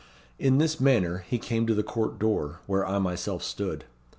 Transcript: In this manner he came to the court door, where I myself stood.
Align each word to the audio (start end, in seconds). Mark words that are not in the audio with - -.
In 0.39 0.57
this 0.57 0.79
manner 0.79 1.19
he 1.27 1.37
came 1.37 1.67
to 1.67 1.75
the 1.75 1.83
court 1.83 2.17
door, 2.17 2.61
where 2.65 2.83
I 2.87 2.97
myself 2.97 3.43
stood. 3.43 3.85